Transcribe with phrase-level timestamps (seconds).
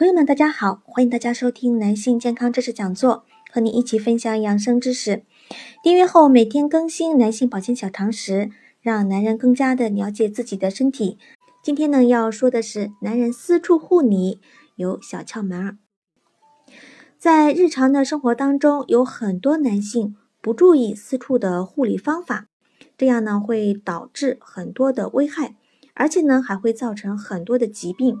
[0.00, 5.24] 朋友们，大家好，欢迎大家收听男性健康知识讲座，和你一起分享养生知识。
[5.82, 8.48] 订阅后每天更新男性保健小常识，
[8.80, 11.18] 让男人更加的了解自己的身体。
[11.62, 14.40] 今天呢，要说的是男人私处护理
[14.76, 15.76] 有小窍门儿。
[17.18, 22.46] 在日常的生活当中，有很多男性不注意私处的护理方法，
[22.96, 25.56] 这样呢会导致很多的危害，
[25.92, 28.16] 而且呢还会造成很多的疾病。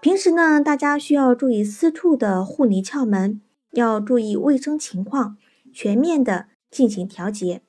[0.00, 3.40] 平时呢，大家需要注意私处的护理窍门，
[3.72, 5.36] 要注意卫生情况，
[5.72, 7.62] 全面的进行调节，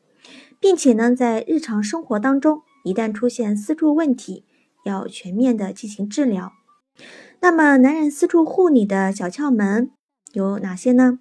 [0.59, 4.45] 并且呢，在日常生活当中，一旦出现私处问题，
[4.85, 6.51] 要全面的进行治疗。
[7.41, 9.89] 那么，男人私处护理的小窍门
[10.33, 11.19] 有哪些呢？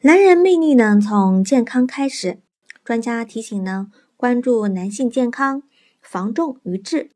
[0.00, 2.38] 男人魅力呢，从健康开始。
[2.82, 5.64] 专家提醒呢，关注男性健康，
[6.00, 7.10] 防重于治。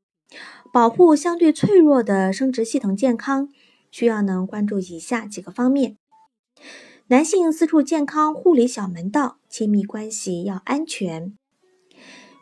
[0.73, 3.49] 保护相对脆弱的生殖系统健康，
[3.91, 5.97] 需要呢关注以下几个方面：
[7.09, 11.37] 男性私处健康护理小门道，亲密关系要安全。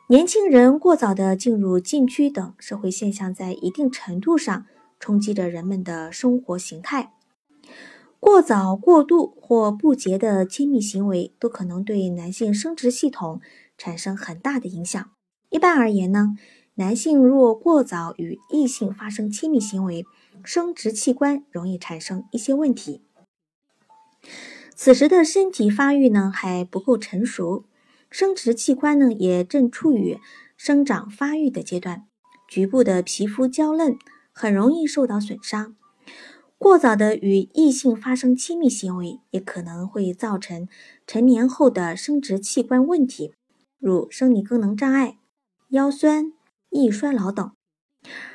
[0.09, 4.67] 年轻人过早的进入禁区等社会现象，在一定程度上
[5.01, 7.15] 冲击着人们的生活形态。
[8.21, 13.41] 过早、过度或不洁的亲密行为，都可能对男性生殖系统
[13.79, 15.11] 产生很大的影响。
[15.49, 16.37] 一般而言呢。
[16.79, 20.07] 男性若过早与异性发生亲密行为，
[20.45, 23.03] 生殖器官容易产生一些问题。
[24.77, 27.65] 此时的身体发育呢还不够成熟，
[28.09, 30.21] 生殖器官呢也正处于
[30.57, 32.07] 生长发育的阶段，
[32.47, 33.99] 局部的皮肤娇嫩，
[34.31, 35.75] 很容易受到损伤。
[36.59, 40.69] 过早的与异性发生亲密行为，也可能会造成
[41.09, 43.35] 成年后的生殖器官问题，
[43.81, 45.19] 如生理功能障碍、
[45.71, 46.38] 腰酸。
[46.71, 47.53] 易衰老等，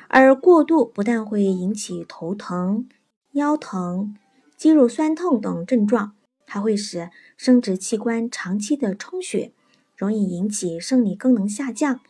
[0.08, 2.88] 而过度不但会引起头疼、
[3.32, 4.16] 腰疼、
[4.56, 9.52] 肌肉酸痛等症状，还会使生殖器官长期的充血，
[9.96, 12.00] 容易引起生理功能下降，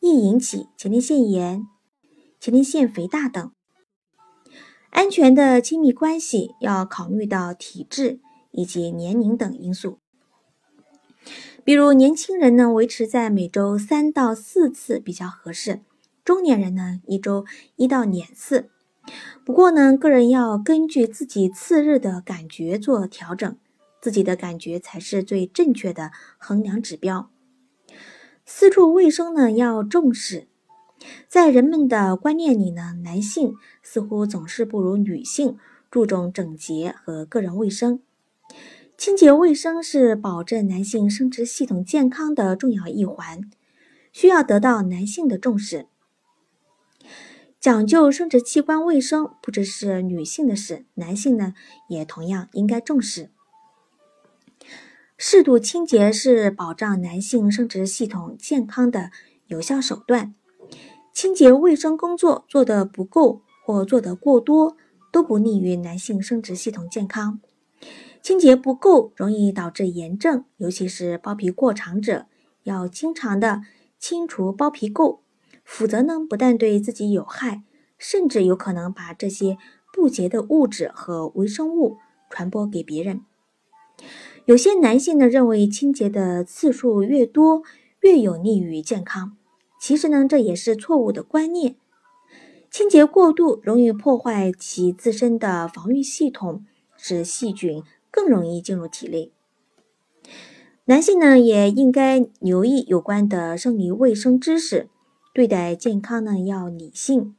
[0.00, 1.66] 易引起前列腺炎、
[2.38, 3.50] 前列腺肥大等。
[4.90, 10.01] 安全的亲密关系要考虑到体质以及年龄等因素。
[11.64, 15.82] 比如年轻人呢，维持在每周三到四次比较合适；
[16.24, 17.44] 中年人呢，一周
[17.76, 18.68] 一到两次。
[19.44, 23.56] 不过呢，个人要根据自己次日的感觉做调整，
[24.00, 27.30] 自己的感觉才是最正确的衡量指标。
[28.44, 30.48] 私处卫生呢要重视，
[31.28, 35.56] 在人们的观念里呢，男性似乎总是不如女性
[35.90, 38.00] 注重整洁和个人卫生。
[39.02, 43.50] 清洁卫生是保证男性生殖系统健康的重要一环，
[44.12, 45.88] 需要得到男性的重视。
[47.58, 51.54] 讲究生殖器官卫生不只是女性的事，男性呢
[51.88, 53.30] 也同样应该重视。
[55.18, 59.10] 适度清洁是保障男性生殖系统健康的
[59.48, 60.32] 有效手段。
[61.12, 64.76] 清洁卫生工作做得不够或做得过多，
[65.10, 67.40] 都不利于男性生殖系统健康。
[68.22, 72.26] 清洁不够容易导致炎症，尤其是包皮过长者，
[72.62, 73.62] 要经常的
[73.98, 75.18] 清除包皮垢，
[75.64, 77.64] 否则呢，不但对自己有害，
[77.98, 79.58] 甚至有可能把这些
[79.92, 81.96] 不洁的物质和微生物
[82.30, 83.22] 传播给别人。
[84.44, 87.62] 有些男性呢认为清洁的次数越多
[88.00, 89.36] 越有利于健康，
[89.80, 91.74] 其实呢这也是错误的观念。
[92.70, 96.64] 清洁过度容易破坏其自身的防御系统，
[96.96, 97.82] 使细菌。
[98.12, 99.32] 更容易进入体内。
[100.84, 104.88] 男性呢，也应该留意有关的生理卫生知识，
[105.32, 107.34] 对待健康呢要理性。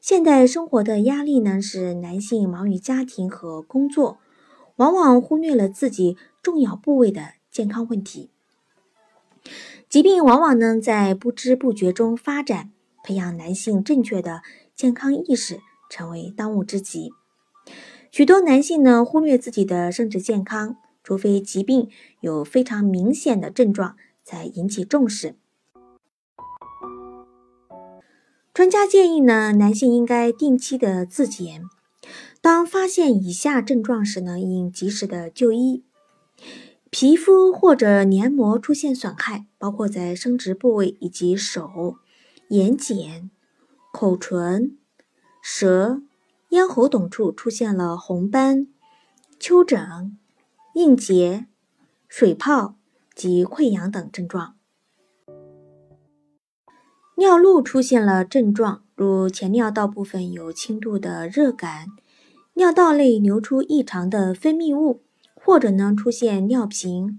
[0.00, 4.18] 现代生活的压力呢，使男性忙于家庭和工作，
[4.76, 8.30] 往往忽略了自己重要部位的健康问题。
[9.88, 12.70] 疾病往往呢在不知不觉中发展，
[13.02, 14.42] 培养男性正确的
[14.74, 17.12] 健康意识，成为当务之急。
[18.12, 21.88] 许多男性呢忽略自己的生殖健康，除非疾病
[22.20, 25.34] 有非常明显的症状，才引起重视。
[28.52, 31.62] 专家建议呢，男性应该定期的自检，
[32.42, 35.82] 当发现以下症状时呢，应及时的就医。
[36.90, 41.96] 皮肤或者黏膜出现损害，包括在生殖部位以及手、
[42.48, 43.30] 眼睑、
[43.90, 44.76] 口唇、
[45.40, 46.02] 舌、
[46.52, 48.66] 咽喉等处出现了红斑、
[49.40, 50.18] 丘疹、
[50.74, 51.46] 硬结、
[52.06, 52.76] 水泡
[53.14, 54.54] 及溃疡等症状。
[57.16, 61.86] 尿路出现了症状，如前尿道部分有轻度的热感，
[62.52, 65.00] 尿道内流出异常的分泌物，
[65.34, 67.18] 或者呢出现尿频、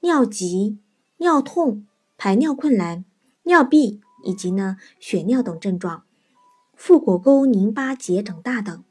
[0.00, 0.78] 尿急、
[1.16, 1.86] 尿痛、
[2.18, 3.06] 排尿困难、
[3.44, 6.04] 尿闭以及呢血尿等症状，
[6.76, 8.84] 腹股沟淋巴结肿大等。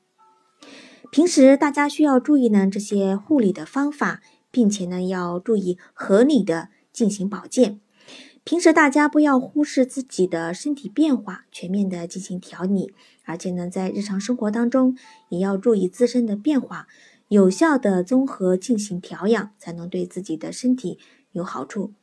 [1.12, 7.80] 平时大家需要注意呢这些护理的方法，并且呢要注意合理的进行保健。
[8.44, 12.94] 平时大家不要忽视自己的身体变化，全面的进行调理，
[13.24, 14.98] 而且呢，在日常生活当中
[15.30, 16.88] 也要注意自身的变化，
[17.30, 21.00] 有效的综合进行调养，才能对自己的身体
[21.32, 21.94] 有好处。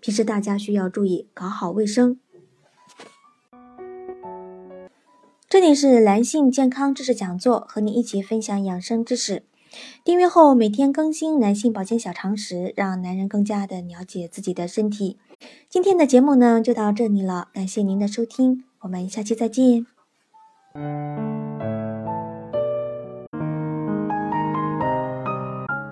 [0.00, 2.18] 平时大家需要注意搞好卫生。
[5.50, 9.44] 这里是男性健康知识讲座，和你一起分享养生知识。
[10.04, 15.16] 订阅后每天更新男性保健小常识，让男人更加的了解自己的身体。
[15.70, 19.86] 今天的节目呢就到这里了，感谢您的收听，我们下期再见。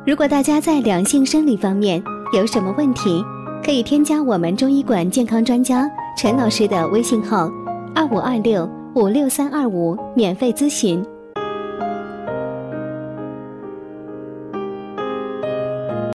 [0.06, 2.02] 如果大家在两性生理方面
[2.34, 3.24] 有什么问题，
[3.64, 7.50] 可以添加我们中医馆健康专家陈老师的微信号：
[7.94, 11.04] 二五二六五六三二五，免费咨询。